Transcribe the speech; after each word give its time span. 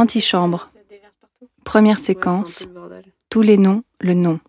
Antichambre. 0.00 0.68
Première 1.62 1.98
séquence. 1.98 2.66
Tous 3.28 3.42
les 3.42 3.58
noms, 3.58 3.82
le 4.00 4.14
nom. 4.14 4.40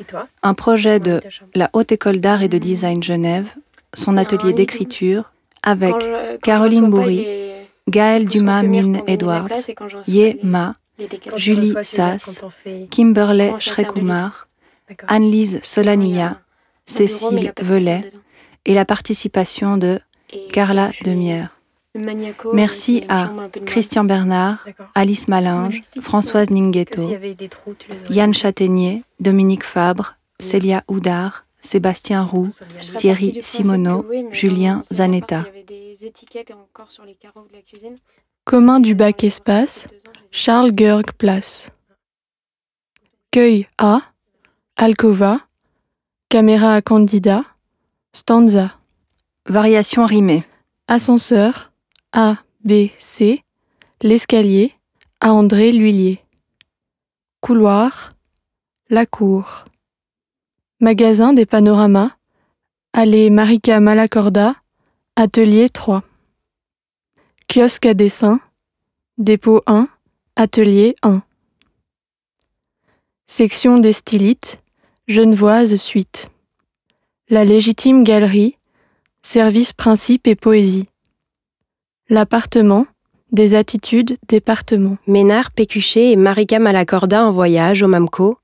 Et 0.00 0.04
toi? 0.04 0.26
Un 0.42 0.54
projet 0.54 0.98
de 0.98 1.20
la 1.54 1.70
Haute 1.74 1.92
École 1.92 2.18
d'Art 2.18 2.42
et 2.42 2.48
de 2.48 2.58
Design 2.58 3.04
Genève, 3.04 3.46
son 3.94 4.16
atelier 4.16 4.50
il- 4.50 4.54
d'écriture, 4.56 5.30
avec 5.62 5.94
Caroline 6.42 6.90
Bourri, 6.90 7.24
Gaël 7.88 8.26
Dumas 8.26 8.64
la 8.64 9.00
Edwards, 9.06 9.46
Ye 10.08 10.38
Ma, 10.42 10.74
Julie 11.36 11.74
Sass, 11.84 12.44
Kimberley 12.90 13.54
Shrekumar. 13.58 14.48
Anne-Lise 15.06 15.60
Solania, 15.62 16.40
Cécile 16.84 17.52
dedans. 17.56 18.02
et 18.66 18.74
la 18.74 18.84
participation 18.84 19.76
de 19.76 20.00
Carla 20.52 20.90
Demière. 21.04 21.56
Merci 21.94 22.98
une 22.98 23.10
à 23.10 23.30
Christian 23.66 24.04
Bernard. 24.04 24.66
Alice 24.94 25.28
Malinge, 25.28 25.80
Françoise 26.00 26.48
aurais 26.50 27.36
Yann 28.10 28.32
Châtaignier, 28.32 29.04
Dominique 29.20 29.64
Fabre, 29.64 30.16
Célia 30.40 30.84
Houdard, 30.88 31.44
Sébastien 31.60 32.24
Roux, 32.24 32.50
Thierry 32.96 33.38
Simoneau, 33.42 34.06
Julien 34.30 34.82
Zanetta. 34.90 35.44
Commun 38.44 38.80
du 38.80 38.94
bac 38.94 39.18
Dans 39.18 39.22
les 39.22 39.26
espace, 39.28 39.88
Charles 40.30 40.72
Georg 40.74 41.12
Place. 41.12 41.70
Cueil 43.30 43.68
A, 43.78 44.02
Alcova, 44.76 45.40
Caméra 46.30 46.74
à 46.74 46.82
candidat, 46.82 47.44
Stanza, 48.12 48.72
Variation 49.46 50.06
rimée. 50.06 50.44
Ascenseur, 50.88 51.71
A, 52.14 52.36
B, 52.62 52.90
C, 52.98 53.42
L'escalier, 54.02 54.74
à 55.20 55.32
André 55.32 55.72
L'Huillier. 55.72 56.20
Couloir, 57.40 58.10
La 58.90 59.06
Cour. 59.06 59.64
Magasin 60.78 61.32
des 61.32 61.46
panoramas, 61.46 62.10
Allée 62.92 63.30
Marika 63.30 63.80
Malacorda, 63.80 64.56
Atelier 65.16 65.70
3. 65.70 66.02
Kiosque 67.48 67.86
à 67.86 67.94
dessin, 67.94 68.40
Dépôt 69.16 69.62
1, 69.66 69.88
Atelier 70.36 70.94
1. 71.00 71.22
Section 73.24 73.78
des 73.78 73.94
stylites, 73.94 74.60
Genevoise 75.08 75.76
suite. 75.76 76.28
La 77.30 77.46
légitime 77.46 78.04
galerie, 78.04 78.58
Service 79.22 79.72
principe 79.72 80.26
et 80.26 80.34
poésie. 80.34 80.88
L'appartement, 82.08 82.86
des 83.30 83.54
attitudes, 83.54 84.18
département. 84.28 84.98
Ménard 85.06 85.50
Pécuchet 85.52 86.10
et 86.10 86.16
Marika 86.16 86.58
Malacorda 86.58 87.24
en 87.24 87.32
voyage 87.32 87.82
au 87.82 87.88
Mamco 87.88 88.38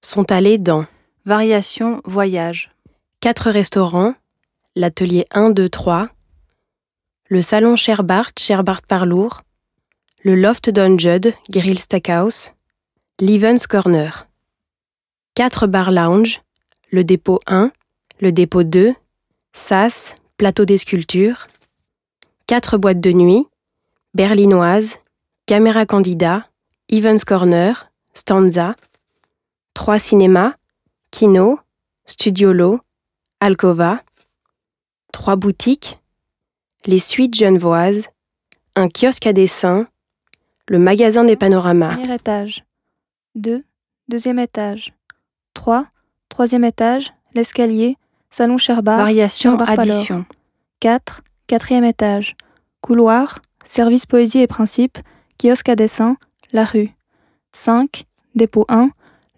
sont 0.00 0.30
allés 0.32 0.58
dans 0.58 0.86
Variation 1.24 2.00
voyage. 2.04 2.72
quatre 3.20 3.50
restaurants, 3.50 4.14
l'atelier 4.74 5.26
1, 5.30 5.50
2, 5.50 5.68
3, 5.68 6.08
le 7.28 7.42
salon 7.42 7.76
Sherbart, 7.76 8.32
Sherbart 8.38 8.82
Parlour, 8.82 9.42
le 10.22 10.34
loft 10.34 10.70
Don 10.70 10.98
Judd, 10.98 11.32
Grill 11.50 11.78
Steakhouse, 11.78 12.52
l'Evans 13.20 13.66
Corner. 13.68 14.26
Quatre 15.34 15.66
bars 15.66 15.92
lounge, 15.92 16.42
le 16.90 17.04
dépôt 17.04 17.40
1, 17.46 17.70
le 18.20 18.32
dépôt 18.32 18.64
2, 18.64 18.94
SAS, 19.52 20.16
plateau 20.36 20.64
des 20.64 20.78
sculptures. 20.78 21.46
Quatre 22.52 22.76
boîtes 22.76 23.00
de 23.00 23.12
nuit, 23.12 23.46
berlinoise, 24.12 24.98
caméra 25.46 25.86
candidat, 25.86 26.44
Evans 26.90 27.24
Corner, 27.26 27.90
Stanza. 28.12 28.76
Trois 29.72 29.98
cinémas, 29.98 30.52
Kino, 31.10 31.60
Studiolo, 32.04 32.80
Alcova, 33.40 34.02
trois 35.14 35.36
boutiques, 35.36 35.98
les 36.84 36.98
suites 36.98 37.34
genevoises, 37.34 38.08
un 38.76 38.90
kiosque 38.90 39.26
à 39.26 39.32
dessin, 39.32 39.86
le 40.68 40.78
magasin 40.78 41.24
des 41.24 41.36
panoramas. 41.36 41.94
Premier 41.94 42.16
étage. 42.16 42.66
2. 43.34 43.64
Deuxième 44.08 44.38
étage. 44.38 44.92
3. 45.54 45.86
Troisième 46.28 46.64
étage. 46.64 47.14
L'escalier. 47.32 47.96
Salon 48.28 48.58
Sherbart. 48.58 48.98
Variation 48.98 49.58
addition. 49.58 50.26
4. 50.80 51.22
Quatrième 51.52 51.84
étage. 51.84 52.34
Couloir. 52.80 53.40
Service 53.66 54.06
poésie 54.06 54.38
et 54.38 54.46
principe. 54.46 54.96
Kiosque 55.36 55.68
à 55.68 55.76
dessin. 55.76 56.16
La 56.54 56.64
rue. 56.64 56.88
5. 57.52 58.06
Dépôt 58.34 58.64
1. 58.70 58.88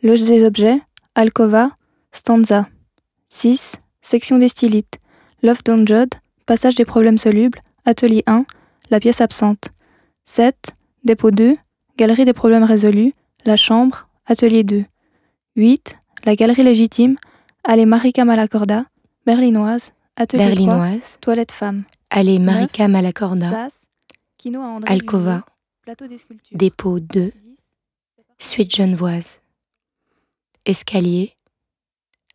Loge 0.04 0.22
des 0.22 0.44
objets. 0.44 0.80
Alcova. 1.16 1.72
Stanza. 2.12 2.68
6. 3.30 3.78
Section 4.00 4.38
des 4.38 4.46
stylites. 4.46 5.00
Loft 5.42 5.66
Don 5.66 5.84
Judd. 5.84 6.10
Passage 6.46 6.76
des 6.76 6.84
problèmes 6.84 7.18
solubles. 7.18 7.58
Atelier 7.84 8.22
1. 8.28 8.44
La 8.90 9.00
pièce 9.00 9.20
absente. 9.20 9.70
7. 10.24 10.76
Dépôt 11.02 11.32
2. 11.32 11.56
Galerie 11.96 12.26
des 12.26 12.32
problèmes 12.32 12.62
résolus. 12.62 13.12
La 13.44 13.56
chambre. 13.56 14.06
Atelier 14.26 14.62
2. 14.62 14.84
8. 15.56 15.98
La 16.26 16.36
galerie 16.36 16.62
légitime. 16.62 17.16
Allée 17.64 17.86
Marika 17.86 18.24
Malacorda. 18.24 18.84
Berlinoise. 19.26 19.92
Atelier 20.16 20.44
3. 20.44 20.54
Berlinoise, 20.54 21.18
Toilette 21.20 21.52
femme. 21.52 21.84
allée 22.10 22.38
Marika 22.38 22.86
Malacorda, 22.88 23.68
Alcova, 24.86 25.30
Lullier, 25.32 25.42
Plateau 25.82 26.06
des 26.06 26.18
sculptures. 26.18 26.56
dépôt 26.56 27.00
2, 27.00 27.32
10. 27.32 27.32
suite 28.38 28.74
genevoise. 28.74 29.40
Escalier, 30.66 31.34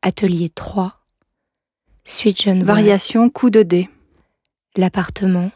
atelier 0.02 0.50
3, 0.50 1.00
suite 2.04 2.42
genevoise. 2.42 2.68
Variation 2.68 3.30
coup 3.30 3.50
de 3.50 3.64
dé. 3.64 3.90
L'appartement, 4.76 5.50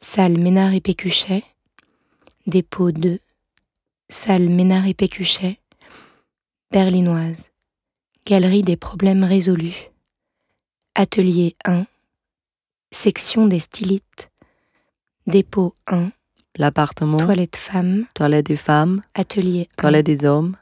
salle 0.00 0.38
Ménard 0.38 0.74
et 0.74 0.80
Pécuchet, 0.80 1.42
dépôt 2.46 2.92
2, 2.92 3.18
salle 4.08 4.48
Ménard 4.48 4.86
et 4.86 4.94
Pécuchet, 4.94 5.58
berlinoise, 6.70 7.50
galerie 8.24 8.62
des 8.62 8.76
problèmes 8.76 9.24
résolus, 9.24 9.90
atelier 10.94 11.54
1, 11.64 11.86
section 12.90 13.46
des 13.46 13.60
stylites, 13.60 14.30
dépôt 15.26 15.74
1, 15.86 16.10
L'appartement, 16.56 17.18
toilette 17.18 17.56
femme, 17.56 18.06
toilette 18.14 18.46
des 18.46 18.56
femmes, 18.56 19.02
atelier 19.14 19.68
1, 19.78 19.82
toilette 19.82 20.06
des 20.06 20.24
hommes, 20.24 20.56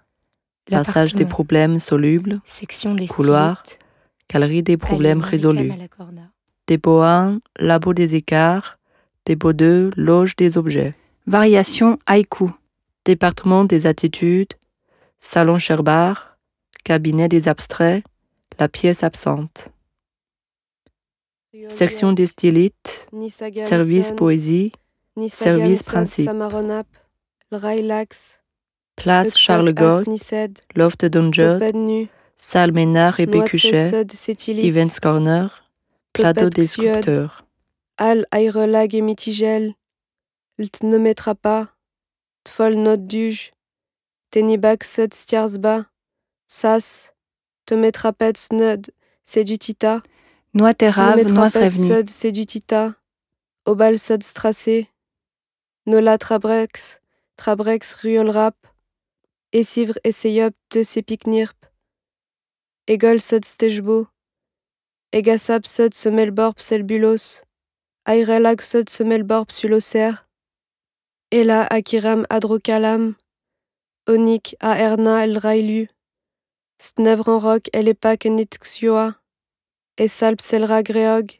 passage 0.70 1.14
des 1.14 1.24
problèmes 1.24 1.80
solubles, 1.80 2.40
section 2.44 2.94
des 2.94 3.06
couloir, 3.06 3.60
stylites, 3.64 3.78
galerie 4.30 4.62
des 4.62 4.76
problèmes 4.76 5.22
résolus. 5.22 5.72
Dépôt 6.66 7.00
1, 7.02 7.38
labo 7.60 7.94
des 7.94 8.16
écarts. 8.16 8.78
Dépôt 9.24 9.52
2, 9.52 9.92
loge 9.96 10.34
des 10.36 10.58
objets. 10.58 10.94
Variation 11.26 11.98
haïku. 12.06 12.50
Département 13.04 13.64
des 13.64 13.86
attitudes. 13.86 14.54
Salon 15.20 15.58
Sherbart. 15.58 16.36
Cabinet 16.84 17.28
des 17.28 17.46
abstraits. 17.46 18.04
La 18.58 18.68
pièce 18.68 19.04
absente. 19.04 19.70
Section 21.68 22.12
des 22.12 22.26
stylites. 22.26 23.06
Service 23.68 24.12
poésie. 24.12 24.72
service 25.28 25.82
principe. 25.82 26.30
Place 28.96 29.36
Charles 29.36 29.72
Gaulle. 29.72 30.04
Loft. 30.74 31.10
Toped 31.10 32.08
Salle 32.38 32.72
Ménard 32.72 33.20
et 33.20 33.26
Pécuchet. 33.26 33.90
Events 34.48 35.00
Corner. 35.00 35.62
Plateau 36.12 36.48
des 36.48 36.66
sculpteurs. 36.66 37.44
Al 37.98 38.26
Airelag 38.30 38.94
et 38.94 39.00
Mitigel, 39.00 39.74
Ltnometrapa, 40.58 41.74
Tfol 42.44 42.74
Not 42.74 42.98
Duge, 42.98 43.52
Tenibak 44.30 44.84
Sud 44.84 45.14
Stjarsba, 45.14 45.86
Sas, 46.46 47.10
Tometrapet 47.64 48.36
Snud, 48.36 48.90
Sedutita, 50.56 50.64
Noix-Terrave, 50.64 51.32
Noise-Reveny. 51.32 51.86
Sud 51.86 52.08
Sedutita, 52.08 52.96
Obal 53.66 53.98
Sud 53.98 54.22
Strassé, 54.22 54.88
Nola 55.84 56.16
Trabrex, 56.16 57.00
Trabrex 57.36 57.94
Ruolrap, 58.02 58.56
Essivre 59.52 59.98
Essayop 60.02 60.54
de 60.70 60.82
Sepiknirp, 60.82 61.56
Egol 62.88 63.20
Sud 63.20 63.44
Stejbo, 63.44 64.06
Egasap 65.12 65.66
Sud 65.66 65.92
Semelborp 65.94 66.58
Selbulos, 66.58 67.42
Airelag 68.06 68.62
Sud 68.62 68.88
Semelborp 68.88 69.50
Suloser, 69.50 70.26
Ela 71.30 71.66
Akiram 71.70 72.24
Adrokalam, 72.30 73.16
Onik 74.08 74.54
Aerna 74.60 75.24
El 75.24 75.36
Railu, 75.38 75.88
Snevranrock 76.80 77.68
Elepak 77.74 78.24
Nitxioa, 78.24 79.16
Esalp 79.98 80.42
Selra 80.42 80.82
Greog, 80.82 81.30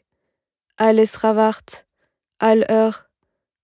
Al 0.77 0.97
Esravart, 0.97 1.85
Al 2.39 2.65
Ur, 2.67 3.05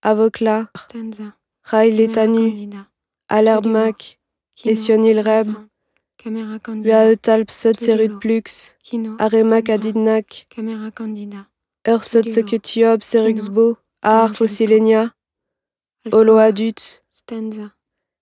Avocla, 0.04 0.70
Stanza. 0.78 1.36
Rai 1.72 1.90
Camera 1.90 2.08
Letanu, 2.08 2.50
Candida. 2.50 2.88
Alerb 3.28 3.64
Studio. 3.64 3.72
Mac, 3.72 4.20
Kino. 4.56 4.74
Essionil 4.74 5.20
Reb, 5.26 5.50
Stanza. 5.50 5.70
Camera 6.18 6.60
Candida. 6.60 7.08
Ua 7.08 7.16
Talp 7.16 7.50
Sud 7.50 7.80
Studio. 7.80 7.96
Serut 7.96 8.20
Plux. 8.20 8.76
Aremak. 9.18 9.70
Adidnak. 9.70 10.46
Ur. 11.88 12.04
Sekutiob 12.04 13.02
Seruxbo, 13.02 13.78
Ar. 14.04 14.30
Fossilenia, 14.30 15.16
Alcova. 16.06 16.22
Olo 16.22 16.38
Adut, 16.38 17.04
Stanza. 17.14 17.72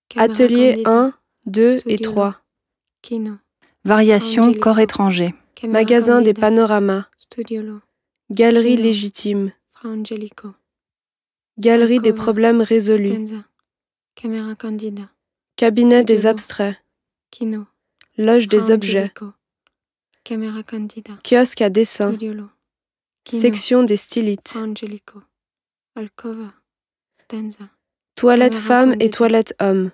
Camera 0.07 0.31
Atelier 0.31 0.71
Candida. 0.83 0.89
1, 0.89 1.13
2 1.47 1.75
et 1.87 1.97
Studio. 1.97 2.11
3, 2.11 2.41
Kino. 3.01 3.37
Variation 3.83 4.53
corps 4.53 4.79
étranger. 4.79 5.33
Magasin 5.67 6.21
des 6.21 6.33
panoramas. 6.33 7.05
Galerie 8.31 8.77
légitime, 8.77 9.51
Fra 9.73 9.89
Angelico. 9.89 10.49
Galerie 11.59 11.99
des 11.99 12.13
problèmes 12.13 12.61
résolus, 12.61 13.09
Stanza. 13.09 13.43
Camera 14.15 14.55
Candida. 14.55 15.09
Cabinet 15.57 16.03
des 16.03 16.25
abstraits, 16.25 16.81
Kino. 17.29 17.65
Loge 18.17 18.47
des 18.47 18.71
objets, 18.71 18.99
Angelico. 18.99 19.33
Camera 20.23 20.63
Candida. 20.63 21.13
Kiosque 21.23 21.61
à 21.61 21.69
dessin. 21.69 22.17
Section 23.27 23.83
des 23.83 23.97
stylites, 23.97 24.49
Fra 24.49 24.61
Angelico. 24.61 25.21
Alcova. 25.95 26.47
Stanza. 27.21 27.69
Toilette 28.15 28.55
femme 28.55 28.95
et 28.99 29.09
toilette 29.09 29.55
homme, 29.59 29.91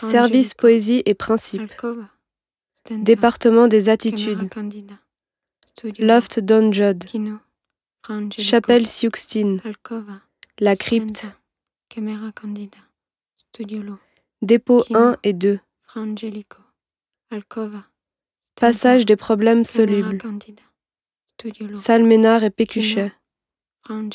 Service 0.00 0.54
poésie 0.54 1.02
et 1.06 1.14
principe. 1.14 1.72
Département 2.90 3.68
des 3.68 3.88
attitudes. 3.88 4.48
Loft 5.98 6.40
Don 6.40 6.72
Jod. 6.72 7.04
Chapelle 8.38 8.86
Siouxtine, 8.86 9.60
Alcova. 9.64 10.22
La 10.58 10.76
Crypte. 10.76 11.26
Dépôt 14.40 14.82
Kino. 14.84 14.98
1 14.98 15.16
et 15.22 15.32
2, 15.32 15.58
Fra 15.82 16.00
Angelico. 16.00 16.62
Alcova. 17.30 17.78
Stanza. 17.78 17.88
Passage 18.56 19.06
des 19.06 19.16
problèmes 19.16 19.64
solubles. 19.64 20.18
Salménard 21.74 22.42
et 22.44 22.50
Pécuchet. 22.50 23.12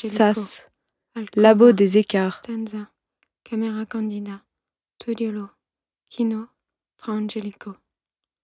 Sas. 0.04 0.66
Labo 1.34 1.72
des 1.72 1.98
écarts. 1.98 2.42
Camera 3.44 3.86
Candida. 3.86 4.42
Studiolo. 4.96 5.48
Kino. 6.08 6.48
Fra 6.96 7.12
Angelico. 7.12 7.76